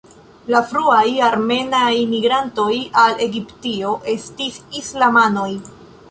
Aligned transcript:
La 0.53 0.59
fruaj 0.69 1.03
armenaj 1.25 1.91
migrantoj 2.13 2.73
al 3.01 3.21
Egiptio 3.25 3.91
estis 4.15 4.57
islamanoj. 4.81 5.51